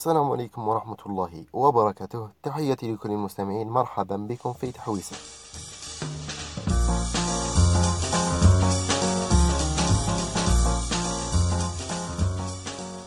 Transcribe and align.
السلام 0.00 0.30
عليكم 0.32 0.68
ورحمة 0.68 0.96
الله 1.06 1.44
وبركاته. 1.52 2.28
تحياتي 2.42 2.92
لكل 2.92 3.10
المستمعين. 3.10 3.68
مرحبا 3.68 4.16
بكم 4.16 4.52
في 4.52 4.72
تحويسة 4.72 5.16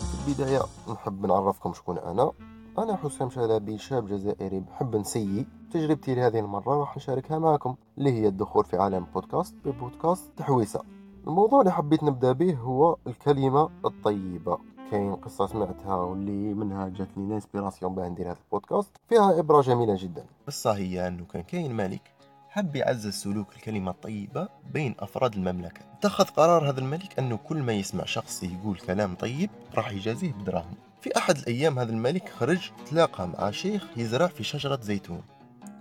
في 0.10 0.28
البداية 0.28 0.62
نحب 0.90 1.26
نعرفكم 1.26 1.74
شكون 1.74 1.98
أنا. 1.98 2.32
أنا 2.78 2.96
حسام 2.96 3.30
شلبي 3.30 3.78
شاب 3.78 4.07
جزائري 4.07 4.60
بحب 4.60 4.96
نسيي. 4.96 5.46
تجربتي 5.71 6.16
لهذه 6.16 6.39
المرة 6.39 6.80
راح 6.80 6.98
نشاركها 6.98 7.39
معكم 7.39 7.75
اللي 7.98 8.12
هي 8.12 8.28
الدخول 8.28 8.66
في 8.66 8.78
عالم 8.78 9.05
بودكاست 9.14 9.55
ببودكاست 9.66 10.32
تحويسة. 10.38 10.82
الموضوع 11.28 11.60
اللي 11.60 11.71
حبيت 11.71 12.04
نبدأ 12.04 12.32
به 12.32 12.54
هو 12.55 12.98
الكلمة 13.07 13.70
الطيبة. 13.86 14.73
كاين 14.91 15.15
قصة 15.15 15.47
سمعتها 15.47 15.95
واللي 15.95 16.54
منها 16.54 16.89
جاتني 16.89 17.27
الانسبيراسيون 17.27 17.95
باه 17.95 18.07
ندير 18.07 18.27
هذا 18.32 18.38
البودكاست. 18.45 18.91
فيها 19.10 19.39
إبرة 19.39 19.61
جميلة 19.61 19.96
جدا. 20.00 20.25
القصة 20.41 20.71
هي 20.71 21.07
أنه 21.07 21.25
كان 21.25 21.43
كاين 21.43 21.75
ملك 21.75 22.14
حب 22.50 22.75
يعزز 22.75 23.14
سلوك 23.14 23.55
الكلمة 23.55 23.91
الطيبة 23.91 24.47
بين 24.74 24.96
أفراد 25.00 25.33
المملكة. 25.33 25.82
اتخذ 26.00 26.24
قرار 26.24 26.69
هذا 26.69 26.79
الملك 26.79 27.19
أنه 27.19 27.38
كل 27.38 27.57
ما 27.57 27.74
يسمع 27.74 28.05
شخص 28.05 28.43
يقول 28.43 28.77
كلام 28.77 29.15
طيب 29.15 29.50
راح 29.75 29.91
يجازيه 29.91 30.32
بدراهم. 30.32 30.74
في 31.02 31.18
أحد 31.18 31.38
الأيام 31.38 31.79
هذا 31.79 31.91
الملك 31.91 32.30
خرج 32.30 32.72
تلاقى 32.89 33.27
مع 33.27 33.52
شيخ 33.52 33.88
يزرع 33.97 34.27
في 34.27 34.44
شجرة 34.44 34.80
زيتون. 34.81 35.22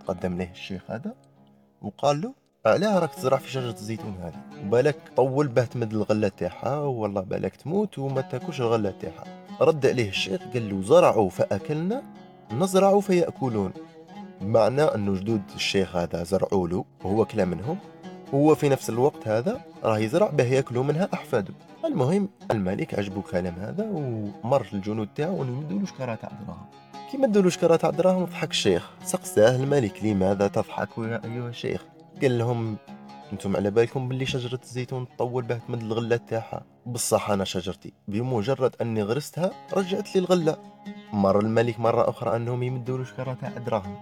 قدم 0.07 0.39
له 0.39 0.51
الشيخ 0.51 0.91
هذا 0.91 1.15
وقال 1.83 2.21
له 2.21 2.42
علاه 2.67 2.99
راك 2.99 3.15
تزرع 3.15 3.37
في 3.37 3.51
شجرة 3.51 3.71
الزيتون 3.71 4.17
هذه. 4.23 4.67
وبالك 4.67 4.97
طول 5.17 5.49
باه 5.49 5.65
تمد 5.65 5.93
الغلة 5.93 6.29
تاعها 6.29 6.79
والله 6.79 7.21
بالك 7.21 7.57
تموت 7.57 7.99
وما 7.99 8.21
تاكلش 8.21 8.61
الغلة 8.61 8.95
تاعها. 9.01 9.25
رد 9.61 9.87
عليه 9.87 10.09
الشيخ 10.09 10.41
قال 10.55 10.71
له 10.71 10.83
زرعوا 10.83 11.31
فأكلنا 11.31 12.03
نزرع 12.53 13.01
فيأكلون. 13.01 13.73
بمعنى 14.41 14.83
أنه 14.83 15.15
جدود 15.15 15.43
الشيخ 15.55 15.97
هذا 15.97 16.25
زرعوا 16.25 16.69
له 16.69 16.85
وهو 17.05 17.25
كلا 17.25 17.45
منهم. 17.45 17.79
وهو 18.33 18.55
في 18.55 18.69
نفس 18.69 18.91
الوقت 18.91 19.29
هذا 19.29 19.61
راه 19.85 19.99
يزرع 19.99 20.31
باه 20.31 20.45
يأكلوا 20.45 20.85
منها 20.85 21.09
أحفاده 21.15 21.55
المهم 21.85 22.29
الملك 22.51 22.95
عجبو 22.99 23.23
كلام 23.23 23.55
هذا 23.55 23.87
ومر 23.93 24.67
الجنود 24.73 25.09
تاعو 25.15 25.43
أنه 25.43 25.53
يمدوا 25.53 25.79
له 25.79 25.87
شكارة 25.87 26.15
تاع 26.15 26.31
دراهم 26.47 26.67
كي 27.11 27.17
مدوا 27.17 27.43
له 27.43 27.51
شكارة 27.51 27.77
تاع 27.77 27.91
دراهم 27.91 28.25
ضحك 28.25 28.51
الشيخ. 28.51 28.91
سقساه 29.05 29.57
الملك 29.57 30.05
لماذا 30.05 30.49
تضحك 30.49 30.89
يا 30.99 31.21
ايها 31.25 31.49
الشيخ 31.49 31.85
قال 32.23 32.39
لهم 32.39 32.77
أنتم 33.33 33.57
على 33.57 33.71
بالكم 33.71 34.09
باللي 34.09 34.27
شجرة 34.27 34.61
الزيتون 34.63 35.07
تطول 35.09 35.43
باه 35.43 35.61
تمد 35.69 35.83
الغلة 35.83 36.17
تاعها. 36.17 36.65
بصح 36.87 37.31
أنا 37.31 37.45
شجرتي. 37.45 37.93
بمجرد 38.09 38.75
أني 38.81 39.03
غرستها 39.03 39.51
رجعت 39.75 40.15
لي 40.15 40.21
الغلة. 40.21 40.57
مر 41.13 41.41
الملك 41.41 41.81
مرة 41.81 42.11
أخرى 42.11 42.37
أنهم 42.37 42.63
يمدوا 42.63 42.99
له 42.99 43.05
شكارة 43.05 43.33
تاع 43.41 43.49
دراهم 43.49 43.97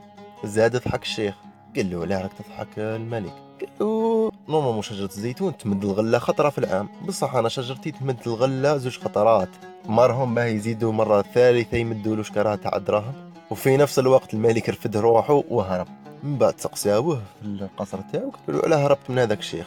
زاد 0.45 0.77
ضحك 0.77 1.03
الشيخ. 1.03 1.35
قال 1.77 1.91
له 1.91 2.07
لا 2.07 2.21
راك 2.21 2.33
تضحك 2.33 2.79
الملك. 2.79 3.33
قال 3.61 3.69
له 3.81 4.33
نورمالمون 4.49 4.83
شجرة 4.83 5.07
الزيتون 5.07 5.57
تمد 5.57 5.85
الغلة 5.85 6.19
خطرة 6.19 6.49
في 6.49 6.59
العام. 6.59 6.89
بصح 7.07 7.35
أنا 7.35 7.49
شجرتي 7.49 7.91
تمد 7.91 8.19
الغلة 8.27 8.77
زوج 8.77 8.99
خطرات. 8.99 9.51
مرهم 9.87 10.35
باه 10.35 10.45
يزيدوا 10.45 10.93
مرة 10.93 11.23
ثالثة 11.23 11.77
يمدوا 11.77 12.17
له 12.17 12.23
شكارة 12.23 12.55
تاع 12.55 12.79
دراهم 12.79 13.31
وفي 13.51 13.77
نفس 13.77 13.99
الوقت 13.99 14.35
الملك 14.35 14.69
رفد 14.69 14.97
روحه 14.97 15.43
وهرب. 15.49 16.00
من 16.23 16.39
بعد 16.39 16.61
سقساوه 16.61 17.23
في 17.41 17.47
القصر 17.47 18.01
تاعو 18.01 18.31
قالوا 18.31 18.61
له 18.61 18.67
علاه 18.67 18.87
هربت 18.87 19.11
من 19.11 19.19
هذاك 19.19 19.39
الشيخ. 19.39 19.67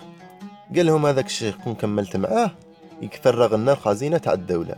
قال 0.75 0.85
لهم 0.85 1.05
هذاك 1.05 1.25
الشيخ 1.25 1.57
كون 1.63 1.75
كملت 1.75 2.17
معاه 2.17 2.51
يفرغ 3.01 3.55
لنا 3.55 3.71
الخزينة 3.71 4.17
تاع 4.17 4.33
الدولة. 4.33 4.75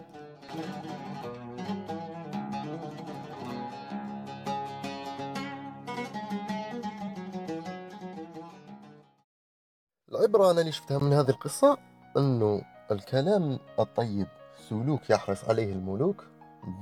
العبرة 10.12 10.52
أنا 10.52 10.62
اللي 10.62 10.72
شفتها 10.72 11.00
من 11.00 11.14
هذه 11.14 11.30
القصة 11.30 11.78
أنه 12.18 12.62
الكلام 12.92 13.60
الطيب 13.80 14.28
سلوك 14.70 15.10
يحرص 15.10 15.50
عليه 15.50 15.74
الملوك 15.74 16.24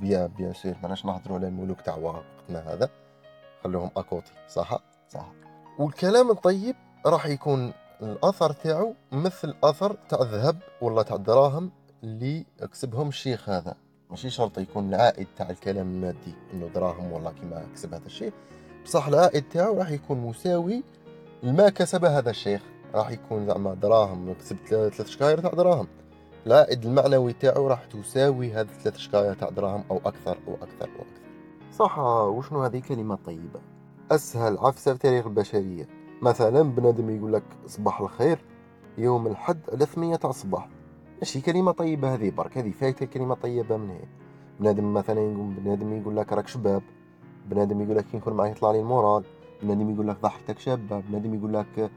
بيان 0.00 0.26
بيان 0.26 0.52
سير 0.52 0.76
ماناش 0.82 1.04
نهضروا 1.04 1.36
على 1.38 1.48
الملوك 1.48 1.80
تاع 1.80 1.96
وقتنا 1.96 2.74
هذا. 2.74 3.03
خلوهم 3.64 3.90
أكوتي 3.96 4.32
صح؟ 4.48 4.80
صح. 5.08 5.32
والكلام 5.78 6.30
الطيب 6.30 6.76
راح 7.06 7.26
يكون 7.26 7.72
الأثر 8.02 8.52
تاعو 8.52 8.94
مثل 9.12 9.54
أثر 9.64 9.96
تاع 10.08 10.22
الذهب 10.22 10.56
ولا 10.80 11.02
تاع 11.02 11.16
الدراهم 11.16 11.70
اللي 12.02 12.46
كسبهم 12.72 13.08
الشيخ 13.08 13.48
هذا. 13.48 13.74
ماشي 14.10 14.30
شرط 14.30 14.58
يكون 14.58 14.88
العائد 14.88 15.26
تاع 15.36 15.50
الكلام 15.50 15.86
المادي 15.86 16.34
إنه 16.52 16.68
دراهم 16.74 17.12
ولا 17.12 17.30
كيما 17.30 17.66
كسب 17.74 17.94
هذا 17.94 18.06
الشيء. 18.06 18.32
بصح 18.84 19.06
العائد 19.06 19.48
تاعو 19.48 19.78
راح 19.78 19.90
يكون 19.90 20.18
مساوي 20.18 20.82
لما 21.42 21.68
كسب 21.68 22.04
هذا 22.04 22.30
الشيخ. 22.30 22.62
راح 22.94 23.10
يكون 23.10 23.46
زعما 23.46 23.74
دراهم 23.74 24.34
كسب 24.34 24.56
ثلاث 24.66 25.06
شكاير 25.06 25.40
تاع 25.40 25.50
دراهم. 25.50 25.88
العائد 26.46 26.84
المعنوي 26.84 27.32
تاعو 27.32 27.68
راح 27.68 27.84
تساوي 27.84 28.52
هذه 28.52 28.68
ثلاث 28.82 28.96
شكاير 28.96 29.34
تاع 29.34 29.48
دراهم 29.48 29.84
أو 29.90 30.00
أكثر 30.06 30.38
أو 30.48 30.54
أكثر 30.54 30.88
أو 30.88 31.02
أكثر. 31.02 31.13
صح 31.78 31.98
وشنو 31.98 32.62
هذه 32.62 32.82
كلمة 32.88 33.18
طيبة؟ 33.26 33.60
أسهل 34.10 34.58
عفسة 34.58 34.92
في 34.92 34.98
تاريخ 34.98 35.26
البشرية. 35.26 35.88
مثلا 36.22 36.62
بنادم 36.62 37.10
يقول 37.10 37.32
لك 37.32 37.42
صباح 37.66 38.00
الخير 38.00 38.38
يوم 38.98 39.26
الحد 39.26 39.60
على 39.72 39.86
ثمانية 39.86 40.16
تاع 40.16 40.30
الصباح. 40.30 40.68
ماشي 41.18 41.40
كلمة 41.40 41.72
طيبة 41.72 42.14
هذه 42.14 42.30
برك 42.30 42.58
هذه 42.58 42.70
فايتة 42.70 43.06
كلمة 43.06 43.34
طيبة 43.34 43.76
من 43.76 43.90
هي 43.90 44.04
بنادم 44.60 44.94
مثلا 44.94 45.20
يقول 45.20 45.54
بنادم 45.54 45.92
يقول 45.92 46.16
لك 46.16 46.32
راك 46.32 46.48
شباب. 46.48 46.82
بنادم 47.46 47.80
يقول 47.80 47.96
لك 47.96 48.14
نكون 48.14 48.34
معي 48.34 48.50
يطلع 48.50 48.70
لي 48.70 48.80
المورال. 48.80 49.24
بنادم 49.62 49.94
يقول 49.94 50.08
لك 50.08 50.20
ضحكتك 50.22 50.58
شابة. 50.58 51.00
بنادم 51.00 51.34
يقول 51.34 51.54
لك 51.54 51.90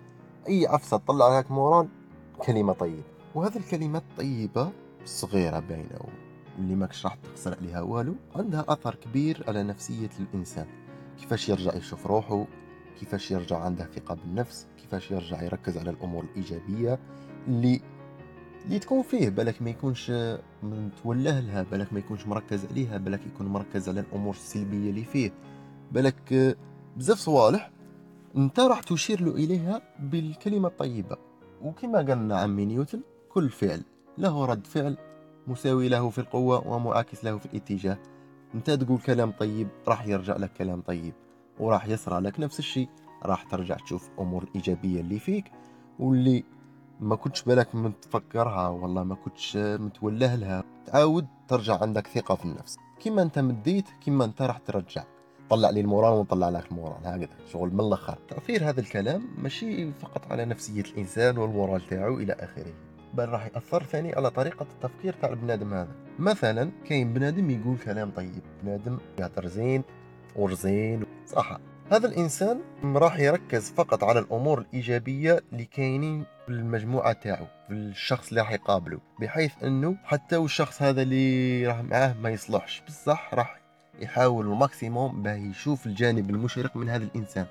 أي 0.47 0.67
عفسة 0.67 0.97
تطلع 0.97 1.39
لك 1.39 1.51
مورال. 1.51 1.87
كلمة 2.45 2.73
طيبة. 2.73 3.03
وهذه 3.35 3.57
الكلمات 3.57 4.03
الطيبة 4.11 4.69
صغيرة 5.05 5.59
باينة 5.59 5.99
اللي 6.57 6.75
ماكش 6.75 7.05
راح 7.05 7.15
تخسر 7.15 7.55
عليها. 7.61 7.81
والو 7.81 8.15
عندها 8.35 8.65
أثر 8.67 8.95
كبير 8.95 9.43
على 9.47 9.63
نفسية 9.63 10.09
الإنسان. 10.19 10.65
كيفاش 11.19 11.49
يرجع 11.49 11.75
يشوف 11.75 12.07
روحه؟ 12.07 12.45
كيفاش 12.99 13.31
يرجع 13.31 13.57
عنده 13.59 13.85
ثقة 13.85 14.15
بالنفس؟ 14.15 14.67
كيفاش 14.77 15.11
يرجع 15.11 15.41
يركز 15.43 15.77
على 15.77 15.89
الأمور 15.89 16.23
الإيجابية 16.23 16.99
اللي 17.47 17.81
اللي 18.65 18.79
تكون 18.79 19.01
فيه؟ 19.01 19.29
بالك 19.29 19.61
ما 19.61 19.69
يكونش 19.69 20.11
متوله 20.63 21.39
لها 21.39 21.63
بالك 21.63 21.93
ما 21.93 21.99
يكونش 21.99 22.27
مركز 22.27 22.65
عليها 22.65 22.97
بالك 22.97 23.19
يكون 23.27 23.47
مركز 23.47 23.89
على 23.89 23.99
الأمور 23.99 24.33
السلبية 24.33 24.89
اللي 24.89 25.03
فيه. 25.03 25.31
بالك 25.91 26.57
بزاف 26.97 27.17
صوالح 27.17 27.71
انت 28.37 28.59
راح 28.59 28.79
تشير 28.79 29.21
له 29.21 29.31
إليها 29.31 29.81
بالكلمة 29.99 30.67
الطيبة. 30.67 31.17
وكما 31.61 31.97
قال 31.97 32.33
عمي 32.33 32.65
نيوتن 32.65 33.01
كل 33.29 33.49
فعل 33.49 33.81
له 34.17 34.45
رد 34.45 34.67
فعل 34.67 34.97
مساوي 35.47 35.89
له 35.89 36.09
في 36.09 36.17
القوة 36.17 36.67
ومعاكس 36.67 37.25
له 37.25 37.37
في 37.37 37.45
الاتجاه. 37.45 37.97
أنت 38.55 38.71
تقول 38.71 38.97
كلام 38.99 39.31
طيب 39.31 39.67
راح 39.87 40.07
يرجع 40.07 40.35
لك 40.35 40.53
كلام 40.53 40.81
طيب 40.81 41.13
وراح 41.59 41.87
يصرى 41.87 42.19
لك 42.19 42.39
نفس 42.39 42.59
الشيء 42.59 42.89
راح 43.23 43.43
ترجع 43.43 43.75
تشوف 43.75 44.09
الأمور 44.09 44.43
الايجابية 44.43 45.01
اللي 45.01 45.19
فيك 45.19 45.51
واللي 45.99 46.43
ما 46.99 47.15
كنتش 47.15 47.43
بالك 47.43 47.75
متفكرها 47.75 48.67
والله 48.67 49.03
ما 49.03 49.15
كنتش 49.15 49.57
متوله 49.57 50.35
لها. 50.35 50.63
تعاود 50.85 51.27
ترجع 51.47 51.81
عندك 51.81 52.07
ثقة 52.07 52.35
في 52.35 52.45
النفس. 52.45 52.77
كيما 52.99 53.21
أنت 53.21 53.39
مديت 53.39 53.85
كيما 54.01 54.25
أنت 54.25 54.41
راح 54.41 54.57
ترجع. 54.57 55.03
طلع 55.49 55.69
لي 55.69 55.81
المورال 55.81 56.13
ونطلع 56.13 56.49
لك 56.49 56.71
المورال 56.71 57.05
هكذا. 57.05 57.35
شغل 57.51 57.73
من 57.73 57.79
الأخر. 57.79 58.17
تأثير 58.29 58.69
هذا 58.69 58.79
الكلام 58.79 59.27
ماشي 59.37 59.91
فقط 59.91 60.31
على 60.31 60.45
نفسية 60.45 60.81
الإنسان 60.81 61.37
والمورال 61.37 61.87
تاعو 61.87 62.17
إلى 62.17 62.33
آخره. 62.33 62.73
بل 63.17 63.29
راح 63.29 63.45
يأثر 63.45 63.83
ثاني 63.83 64.15
على 64.15 64.29
طريقة 64.29 64.65
التفكير 64.71 65.13
تاع 65.13 65.29
البنادم 65.29 65.73
هذا. 65.73 65.91
مثلا 66.19 66.71
كاين 66.89 67.13
بنادم 67.13 67.49
يقول 67.49 67.77
كلام 67.77 68.11
طيب 68.11 68.41
بنادم 68.63 68.97
يهدر 69.19 69.47
زين 69.47 69.83
ورزين 70.35 71.05
صح. 71.25 71.57
هذا 71.91 72.07
الإنسان 72.07 72.61
راح 72.83 73.19
يركز 73.19 73.71
فقط 73.71 74.03
على 74.03 74.19
الأمور 74.19 74.59
الإيجابية 74.59 75.39
اللي 75.51 75.65
كاينين 75.65 76.25
في 76.45 76.51
المجموعة 76.51 77.13
تاعو 77.13 77.45
في 77.67 77.73
الشخص 77.73 78.29
اللي 78.29 78.41
راح 78.41 78.51
يقابله 78.51 78.99
بحيث 79.19 79.63
إنه 79.63 79.97
حتى 80.03 80.37
والشخص 80.37 80.81
هذا 80.81 81.01
اللي 81.01 81.67
راح 81.67 81.81
معاه 81.81 82.13
ما 82.21 82.29
يصلحش. 82.29 82.83
بصح 82.87 83.33
راح 83.33 83.59
يحاول 83.99 84.45
الماكسيموم 84.45 85.23
باه 85.23 85.35
يشوف 85.35 85.85
الجانب 85.85 86.29
المشرق 86.29 86.77
من 86.77 86.89
هذا 86.89 87.03
الإنسان. 87.03 87.45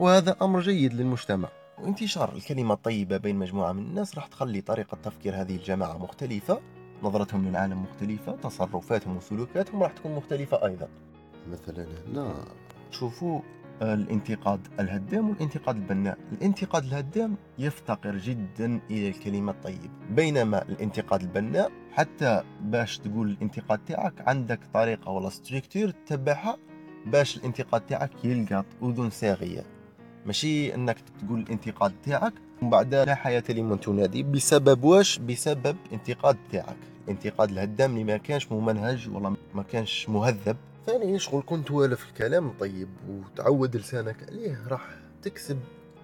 وهذا 0.00 0.36
أمر 0.42 0.60
جيد 0.60 0.94
للمجتمع. 0.94 1.48
وانتشار 1.82 2.32
الكلمة 2.32 2.74
الطيبة 2.74 3.16
بين 3.16 3.36
مجموعة 3.36 3.72
من 3.72 3.82
الناس 3.82 4.14
راح 4.14 4.26
تخلي 4.26 4.60
طريقة 4.60 4.96
تفكير 5.02 5.40
هذه 5.40 5.56
الجماعة 5.56 5.98
مختلفة 5.98 6.60
نظرتهم 7.02 7.48
للعالم 7.48 7.82
مختلفة 7.82 8.32
تصرفاتهم 8.32 9.16
وسلوكاتهم 9.16 9.82
راح 9.82 9.92
تكون 9.92 10.14
مختلفة 10.14 10.66
أيضا. 10.66 10.88
مثلا 11.50 11.86
هنا 12.08 12.34
تشوفوا 12.90 13.40
الانتقاد 13.82 14.60
الهدام 14.80 15.30
والانتقاد 15.30 15.76
البناء. 15.76 16.18
الانتقاد 16.32 16.84
الهدام 16.84 17.36
يفتقر 17.58 18.16
جدا 18.16 18.80
إلى 18.90 19.08
الكلمة 19.08 19.52
الطيبة 19.52 19.90
بينما 20.10 20.62
الانتقاد 20.62 21.22
البناء 21.22 21.72
حتى 21.92 22.42
باش 22.60 22.98
تقول 22.98 23.30
الانتقاد 23.30 23.78
تاعك 23.84 24.28
عندك 24.28 24.60
طريقة 24.74 25.10
ولا 25.10 25.28
ستريكتور 25.28 25.90
تتبعها 25.90 26.56
باش 27.06 27.36
الانتقاد 27.36 27.80
تاعك 27.80 28.24
يلقى 28.24 28.64
أذن 28.82 29.10
صاغية. 29.10 29.75
ماشي 30.26 30.74
انك 30.74 30.96
تقول 31.20 31.40
الانتقاد 31.40 31.92
تاعك 32.04 32.32
ومن 32.62 32.70
بعد 32.70 32.94
لا 32.94 33.14
حياة 33.14 33.42
لمن 33.48 33.80
تنادي. 33.80 34.22
بسبب 34.22 34.84
واش؟ 34.84 35.18
بسبب 35.18 35.76
انتقاد 35.92 36.36
تاعك. 36.52 36.76
الانتقاد 37.04 37.50
الهدام 37.50 37.90
اللي 37.92 38.04
ما 38.04 38.16
كانش 38.16 38.52
ممنهج 38.52 39.08
ولا 39.08 39.34
ما 39.54 39.62
كانش 39.62 40.08
مهذب. 40.08 40.56
ثاني 40.86 41.18
شغل 41.18 41.42
كنت 41.46 41.68
توالف 41.68 42.08
الكلام 42.08 42.52
طيب 42.60 42.88
وتعود 43.08 43.76
لسانك 43.76 44.16
عليه 44.28 44.68
راح 44.68 44.88
تكسب 45.22 45.58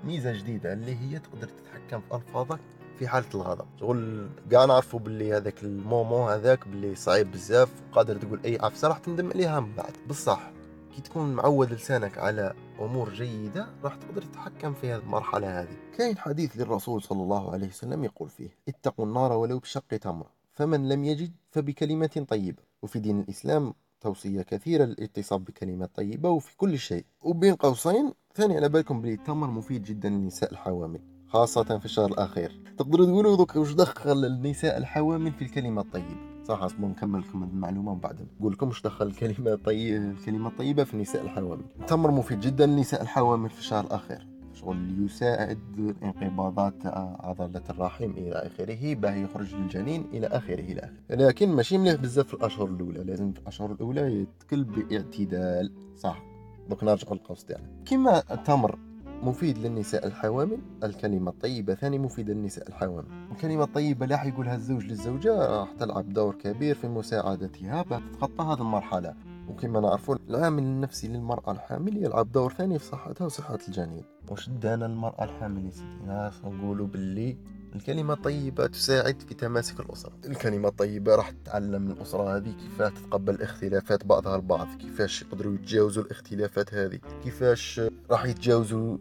ميزة 0.04 0.32
جديدة 0.32 0.72
اللي 0.72 0.96
هي 0.96 1.18
تقدر 1.18 1.48
تتحكم 1.48 2.00
في 2.08 2.16
ألفاظك 2.16 2.60
في 2.98 3.08
حالة 3.08 3.26
الغضب. 3.34 3.66
شغل 3.80 4.28
كاع 4.50 4.64
نعرفوا 4.64 5.00
باللي 5.00 5.32
هذاك 5.32 5.62
المومون 5.62 6.32
هذاك 6.32 6.68
باللي 6.68 6.94
صعيب 6.94 7.32
بزاف 7.32 7.68
وقادر 7.90 8.16
تقول 8.16 8.40
أي 8.44 8.58
عفسة 8.62 8.88
راح 8.88 8.98
تندم 8.98 9.30
عليها 9.30 9.60
من 9.60 9.72
بعد. 9.76 9.92
بصح 10.08 10.50
كي 10.96 11.02
تكون 11.02 11.34
معود 11.34 11.72
لسانك 11.72 12.18
على 12.18 12.54
أمور 12.84 13.14
جيدة 13.14 13.66
راح 13.84 13.96
تقدر 13.96 14.22
تتحكم 14.22 14.74
في 14.74 14.92
هذه 14.92 15.00
المرحلة 15.00 15.60
هذه. 15.60 15.76
كاين 15.98 16.18
حديث 16.18 16.56
للرسول 16.56 17.02
صلى 17.02 17.22
الله 17.22 17.52
عليه 17.52 17.68
وسلم 17.68 18.04
يقول 18.04 18.28
فيه 18.28 18.48
اتقوا 18.68 19.06
النار 19.06 19.32
ولو 19.32 19.58
بشق 19.58 19.86
تمره 19.88 20.30
فمن 20.52 20.88
لم 20.88 21.04
يجد 21.04 21.32
فبكلمة 21.50 22.26
طيبة. 22.28 22.62
وفي 22.82 22.98
دين 22.98 23.20
الإسلام 23.20 23.74
توصية 24.00 24.42
كثيرة 24.42 24.84
للاتصاب 24.84 25.44
بكلمات 25.44 25.90
طيبة 25.96 26.28
وفي 26.28 26.56
كل 26.56 26.78
شيء. 26.78 27.04
وبين 27.22 27.54
قوسين 27.54 28.12
ثاني 28.34 28.56
على 28.56 28.68
بالكم 28.68 29.02
بلي 29.02 29.14
التمر 29.14 29.50
مفيد 29.50 29.82
جدا 29.82 30.08
للنساء 30.08 30.52
الحوامل 30.52 31.00
خاصة 31.28 31.78
في 31.78 31.84
الشهر 31.84 32.10
الأخير. 32.10 32.74
تقدروا 32.78 33.06
تقولوا 33.06 33.36
دوك 33.36 33.56
واش 33.56 33.72
دخل 33.72 34.24
النساء 34.24 34.78
الحوامل 34.78 35.32
في 35.32 35.42
الكلمة 35.44 35.82
الطيبة. 35.82 36.31
صح 36.44 36.62
أصبر 36.62 36.86
نكمل 36.86 37.20
لكم 37.20 37.42
المعلومة 37.42 37.90
ومن 37.90 38.00
بعد. 38.00 38.26
نقول 38.40 38.52
لكم 38.52 38.68
واش 38.68 38.82
دخل 38.82 39.06
الكلمة 39.06 39.52
الطيبة 39.52 40.10
الكلمة 40.10 40.48
الطيبة 40.48 40.84
في 40.84 40.94
النساء 40.94 41.22
الحوامل. 41.22 41.64
التمر 41.80 42.10
مفيد 42.10 42.40
جدا 42.40 42.66
للنساء 42.66 43.02
الحوامل 43.02 43.50
في 43.50 43.58
الشهر 43.58 43.84
الأخير. 43.84 44.26
شغل 44.54 45.04
يساعد 45.04 45.94
انقباضات 46.02 46.86
عضلة 47.20 47.62
الرحم 47.70 48.10
إلى 48.10 48.32
آخره 48.32 48.94
باه 48.94 49.14
يخرج 49.14 49.54
الجنين 49.54 50.04
إلى 50.12 50.26
آخره 50.26 50.60
إلى 50.60 50.80
آخره. 50.80 51.16
لكن 51.16 51.48
ماشي 51.48 51.78
مليح 51.78 51.94
بزاف 51.94 52.26
في 52.26 52.34
الأشهر 52.34 52.68
الأولى. 52.68 53.04
لازم 53.04 53.32
في 53.32 53.40
الأشهر 53.40 53.72
الأولى 53.72 54.22
يتكل 54.22 54.64
باعتدال. 54.64 55.72
صح. 55.96 56.22
دوك 56.70 56.84
نرجع 56.84 57.12
للقوس 57.12 57.44
تاعنا 57.44 57.66
كما 57.86 58.22
التمر 58.30 58.78
مفيد 59.22 59.58
للنساء 59.58 60.06
الحوامل 60.06 60.58
الكلمة 60.84 61.30
الطيبة 61.30 61.74
ثاني 61.74 61.98
مفيدة 61.98 62.34
للنساء 62.34 62.68
الحوامل 62.68 63.04
الكلمة 63.32 63.64
الطيبة 63.64 64.06
لا 64.06 64.24
يقولها 64.24 64.54
الزوج 64.54 64.86
للزوجة 64.86 65.46
راح 65.46 65.72
تلعب 65.72 66.12
دور 66.12 66.34
كبير 66.34 66.74
في 66.74 66.88
مساعدتها 66.88 67.82
باه 67.82 68.02
تتخطى 68.12 68.44
هذه 68.44 68.60
المرحلة. 68.60 69.14
وكما 69.48 69.80
نعرفون 69.80 70.18
العامل 70.30 70.62
النفسي 70.62 71.08
للمرأة 71.08 71.52
الحامل 71.52 71.96
يلعب 71.96 72.32
دور 72.32 72.52
ثاني 72.52 72.78
في 72.78 72.84
صحتها 72.84 73.24
وصحة 73.24 73.58
الجنين. 73.68 74.04
واش 74.30 74.48
دانا 74.48 74.86
المرأة 74.86 75.24
الحامل 75.24 75.64
يا 75.66 75.70
سيدي 75.70 76.56
نقولوا 76.56 76.86
باللي 76.86 77.36
الكلمة 77.74 78.14
الطيبة 78.14 78.66
تساعد 78.66 79.22
في 79.28 79.34
تماسك 79.34 79.80
الأسرة. 79.80 80.12
الكلمة 80.24 80.68
الطيبة 80.68 81.14
راح 81.14 81.32
تعلم 81.44 81.90
الأسرة 81.90 82.36
هذه 82.36 82.54
كيفاه 82.62 82.88
تتقبل 82.88 83.42
اختلافات 83.42 84.06
بعضها 84.06 84.36
البعض 84.36 84.68
كيفاش 84.78 85.22
يقدروا 85.22 85.54
يتجاوزوا 85.54 86.02
الاختلافات 86.02 86.74
هذه 86.74 86.98
كيفاش 87.24 87.80
راح 88.10 88.24
يتجاوزوا 88.24 88.96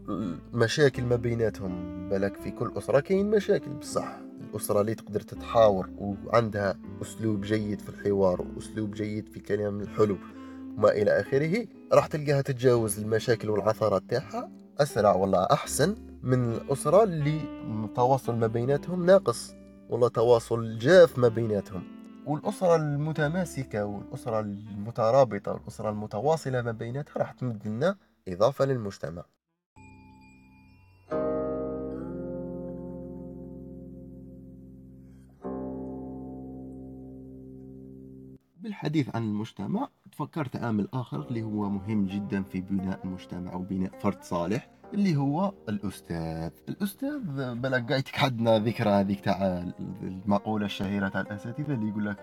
المشاكل 0.53 1.03
ما 1.03 1.15
بيناتهم. 1.15 2.09
بالك 2.09 2.35
في 2.41 2.51
كل 2.51 2.71
أسرة 2.77 2.99
كاين 2.99 3.29
مشاكل 3.29 3.71
بصح. 3.71 4.17
الأسرة 4.49 4.81
اللي 4.81 4.95
تقدر 4.95 5.19
تتحاور 5.19 5.89
وعندها 5.97 6.77
أسلوب 7.01 7.41
جيد 7.41 7.81
في 7.81 7.89
الحوار 7.89 8.41
وأسلوب 8.41 8.91
جيد 8.93 9.29
في 9.29 9.39
كلام 9.39 9.81
الحلو 9.81 10.17
وما 10.77 10.89
إلى 10.91 11.19
آخره 11.19 11.67
راح 11.93 12.07
تلقاها 12.07 12.41
تتجاوز 12.41 12.99
المشاكل 12.99 13.49
والعثرات 13.49 14.03
تاعها 14.09 14.51
أسرع 14.79 15.15
ولا 15.15 15.53
أحسن. 15.53 15.95
من 16.23 16.53
الأسرة 16.53 17.03
اللي 17.03 17.41
التواصل 17.85 18.35
ما 18.35 18.47
بيناتهم 18.47 19.05
ناقص 19.05 19.55
ولا 19.89 20.07
تواصل 20.07 20.77
جاف 20.77 21.17
ما 21.17 21.27
بيناتهم. 21.27 21.83
والأسرة 22.25 22.75
المتماسكة 22.75 23.85
والأسرة 23.85 24.39
المترابطة 24.39 25.51
والأسرة 25.51 25.89
المتواصلة 25.89 26.61
ما 26.61 26.71
بيناتها 26.71 27.19
راح 27.19 27.31
تمد 27.31 27.67
لنا 27.67 27.95
إضافة 28.27 28.65
للمجتمع. 28.65 29.23
بالحديث 38.81 39.15
عن 39.15 39.23
المجتمع 39.23 39.89
تفكرت 40.11 40.55
عامل 40.55 40.87
آخر 40.93 41.21
اللي 41.21 41.43
هو 41.43 41.69
مهم 41.69 42.05
جدا 42.05 42.43
في 42.43 42.61
بناء 42.61 42.99
المجتمع 43.05 43.53
وبناء 43.53 43.99
فرد 43.99 44.23
صالح 44.23 44.69
اللي 44.93 45.15
هو 45.15 45.53
الأستاذ. 45.69 46.51
الأستاذ 46.69 47.19
بلا 47.55 47.85
قايتك 47.89 48.19
عندنا 48.19 48.59
ذكرى 48.59 48.89
هذيك 48.89 49.19
تاع 49.19 49.65
المقولة 50.01 50.65
الشهيرة 50.65 51.09
تاع 51.09 51.21
الأساتذة 51.21 51.73
اللي 51.73 51.89
يقول 51.89 52.05
لك 52.05 52.17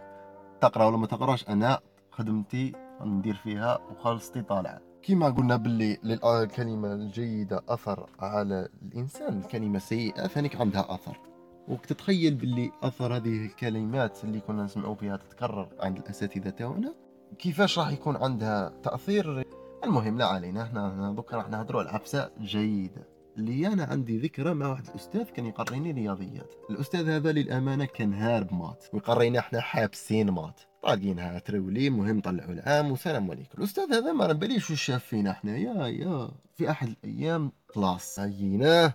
تقرأ 0.60 0.84
ولا 0.84 0.96
ما 0.96 1.06
تقرأش 1.06 1.48
أنا 1.48 1.80
خدمتي 2.10 2.72
ندير 3.00 3.34
فيها 3.34 3.78
وخلصتي 3.90 4.42
طالعة 4.42 4.80
كما 5.02 5.28
قلنا 5.30 5.56
باللي 5.56 5.98
للكلمة 6.02 6.92
الجيدة 6.92 7.62
أثر 7.68 8.10
على 8.20 8.68
الإنسان 8.82 9.38
الكلمة 9.38 9.76
السيئة 9.76 10.26
ثانيك 10.26 10.60
عندها 10.60 10.94
أثر. 10.94 11.20
وتتخيل 11.68 12.34
باللي 12.34 12.70
أثر 12.82 13.16
هذه 13.16 13.46
الكلمات 13.46 14.24
اللي 14.24 14.40
كنا 14.40 14.62
نسمعوا 14.62 14.94
فيها 14.94 15.16
تتكرر 15.16 15.68
عند 15.80 15.98
الأساتذة 15.98 16.50
تاعنا 16.50 16.94
كيفاش 17.38 17.78
راح 17.78 17.90
يكون 17.90 18.16
عندها 18.16 18.72
تأثير؟ 18.82 19.44
المهم 19.84 20.18
لا 20.18 20.26
علينا. 20.26 20.62
إحنا 20.62 21.12
دوكا 21.16 21.36
راح 21.36 21.48
نهضروا 21.48 21.80
على 21.80 21.90
عفسه 21.90 22.30
جيدة. 22.40 23.08
اللي 23.36 23.66
أنا 23.66 23.84
عندي 23.84 24.18
ذكرى 24.18 24.54
مع 24.54 24.68
واحد 24.68 24.88
الأستاذ 24.88 25.22
كان 25.22 25.46
يقريني 25.46 25.92
رياضيات. 25.92 26.54
الأستاذ 26.70 27.08
هذا 27.10 27.32
للأمانة 27.32 27.84
كان 27.84 28.14
هارب 28.14 28.54
مات. 28.54 28.84
ويقرينا 28.92 29.38
إحنا 29.38 29.60
حابسين 29.60 30.30
مات. 30.30 30.60
طالقينها 30.82 31.38
ترولي 31.38 31.90
مهم 31.90 32.20
طلعوا 32.20 32.52
العام 32.52 32.90
وسلام 32.92 33.30
عليكم. 33.30 33.58
الأستاذ 33.58 33.94
هذا 33.94 34.12
ما 34.12 34.32
باليش 34.32 34.70
وش 34.70 34.82
شاف 34.82 35.04
فينا 35.04 35.30
إحنا؟ 35.30 35.56
يا 35.56 35.86
يا. 35.86 36.30
في 36.56 36.70
أحد 36.70 36.88
الأيام 36.88 37.52
كلاس 37.74 38.20
هيناه 38.20 38.94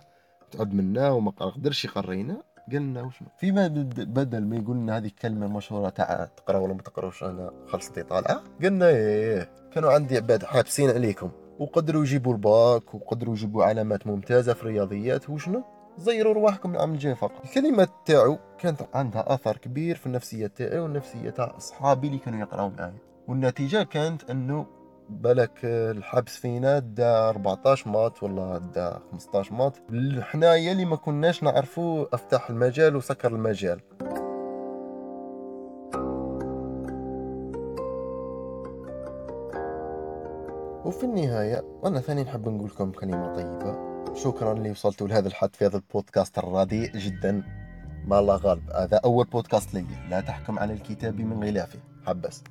تعب 0.50 0.74
منا 0.74 1.10
وما 1.10 1.30
قدرش 1.30 1.84
يقرينا. 1.84 2.42
قلنا 2.72 3.02
وشنو 3.02 3.28
فيما 3.38 3.68
بدل 3.98 4.44
ما 4.44 4.56
يقول 4.56 4.76
لنا 4.76 4.96
هذه 4.96 5.06
الكلمة 5.06 5.46
المشهوره 5.46 5.88
تاع 5.88 6.28
تقرا 6.36 6.58
ولا 6.58 6.74
ما 6.74 6.82
تقراوش 6.82 7.24
أنا 7.24 7.50
خلصتي 7.66 8.02
طالعه 8.02 8.42
قلنا 8.62 8.88
إيه 8.88 9.50
كانوا 9.72 9.92
عندي 9.92 10.16
عباد 10.16 10.44
حابسين 10.44 10.90
عليكم. 10.90 11.30
وقدروا 11.58 12.02
يجيبوا 12.02 12.32
الباك 12.32 12.94
وقدروا 12.94 13.34
يجيبوا 13.34 13.64
علامات 13.64 14.06
ممتازة 14.06 14.52
في 14.52 14.62
الرياضيات. 14.62 15.30
وشنو؟ 15.30 15.62
زيروا 15.98 16.34
رواحكم 16.34 16.74
العام 16.74 16.92
الجاي 16.92 17.14
فقط. 17.14 17.44
الكلمة 17.44 17.88
تاعو 18.06 18.38
كانت 18.58 18.82
عندها 18.94 19.34
أثر 19.34 19.56
كبير 19.56 19.96
في 19.96 20.06
النفسية 20.06 20.46
تاعي 20.46 20.78
والنفسية 20.78 21.30
تاع 21.30 21.56
أصحابي 21.56 22.06
اللي 22.06 22.18
كانوا 22.18 22.40
يقراو 22.40 22.70
معايا. 22.70 22.98
والنتيجة 23.28 23.82
كانت 23.82 24.30
أنه 24.30 24.66
بالك 25.08 25.64
الحبس 25.64 26.36
فينا 26.36 26.78
دا 26.78 27.28
14 27.28 27.90
مات 27.90 28.22
ولا 28.22 28.58
دا 28.58 29.00
15 29.10 29.54
مات. 29.54 29.76
حنايا 30.20 30.72
اللي 30.72 30.84
ما 30.84 30.96
كناش 30.96 31.42
نعرفوا 31.42 32.14
أفتح 32.14 32.50
المجال 32.50 32.96
وسكر 32.96 33.32
المجال. 33.32 33.80
وفي 40.84 41.04
النهاية 41.04 41.64
أنا 41.84 42.00
ثاني 42.00 42.22
نحب 42.22 42.48
نقول 42.48 42.70
لكم 42.70 42.92
كلمة 42.92 43.34
طيبة. 43.34 43.94
شكرا 44.14 44.52
اللي 44.52 44.70
وصلتوا 44.70 45.08
لهذا 45.08 45.28
الحد 45.28 45.56
في 45.56 45.66
هذا 45.66 45.76
البودكاست 45.76 46.38
الرديء 46.38 46.92
جدا. 46.96 47.42
ما 48.04 48.18
الله 48.18 48.36
غالب 48.36 48.70
هذا 48.70 49.00
أول 49.04 49.24
بودكاست 49.24 49.74
لي. 49.74 49.86
لا 50.10 50.20
تحكم 50.20 50.58
على 50.58 50.72
الكتاب 50.72 51.20
من 51.20 51.44
غلافه 51.44 51.78
حبس. 52.06 52.44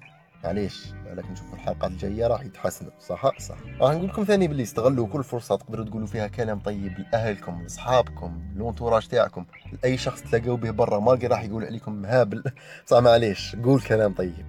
معليش 0.43 0.85
بالك 1.05 1.31
نشوف 1.31 1.53
الحلقات 1.53 1.91
الجاية 1.91 2.27
راح 2.27 2.41
يتحسنوا 2.41 2.91
صح؟ 2.99 3.39
صح. 3.39 3.57
راح 3.81 3.93
نقول 3.93 4.07
لكم 4.07 4.23
ثاني 4.23 4.47
باللي 4.47 4.63
استغلوا 4.63 5.07
كل 5.07 5.23
فرصة 5.23 5.55
تقدروا 5.55 5.85
تقولوا 5.85 6.07
فيها 6.07 6.27
كلام 6.27 6.59
طيب 6.59 6.99
لأهلكم 6.99 7.61
لأصحابكم 7.61 8.41
لونتوراج 8.55 9.07
تاعكم. 9.07 9.45
لأي 9.73 9.97
شخص 9.97 10.21
تلاقوا 10.21 10.57
به 10.57 10.71
برا 10.71 10.99
ما 10.99 11.19
راح 11.23 11.43
يقول 11.43 11.65
عليكم 11.65 12.05
هابل 12.05 12.43
صح 12.87 12.97
معليش. 12.97 13.55
قول 13.55 13.81
كلام 13.81 14.13
طيب. 14.13 14.45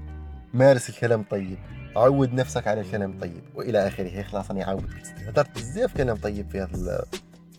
مارس 0.54 0.88
الكلام 0.90 1.20
الطيب 1.20 1.58
عود 1.96 2.34
نفسك 2.34 2.66
على 2.66 2.80
الكلام 2.80 3.10
الطيب 3.10 3.42
وإلى 3.54 3.86
آخره. 3.86 4.22
خلاص 4.22 4.50
أنا 4.50 4.64
عاود 4.64 4.90
هدرت 5.26 5.58
بزاف 5.58 5.96
كلام 5.96 6.16
طيب 6.16 6.50
في 6.50 6.60
هذا 6.60 7.04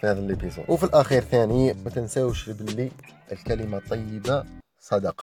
في 0.02 0.08
هذا 0.08 0.20
الإبيزود. 0.20 0.66
وفي 0.70 0.84
الأخير 0.84 1.22
ثاني 1.22 1.74
ما 1.74 1.90
تنساوش 1.90 2.50
باللي 2.50 2.92
الكلمة 3.32 3.78
الطيبه 3.78 4.44
صدقه 4.80 5.35